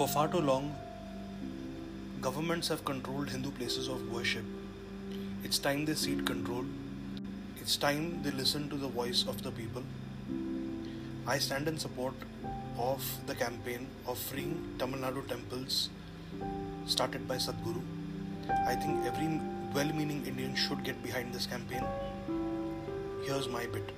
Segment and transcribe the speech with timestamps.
[0.00, 0.74] For far too long,
[2.22, 4.46] governments have controlled Hindu places of worship.
[5.44, 6.64] It's time they cede control.
[7.60, 9.82] It's time they listen to the voice of the people.
[11.26, 12.14] I stand in support
[12.78, 15.90] of the campaign of freeing Tamil Nadu temples
[16.86, 17.82] started by Sadhguru.
[18.66, 19.28] I think every
[19.74, 21.84] well meaning Indian should get behind this campaign.
[23.26, 23.92] Here's my bit.